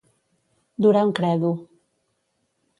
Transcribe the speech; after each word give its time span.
Durar 0.85 1.05
un 1.09 1.13
credo. 1.21 1.53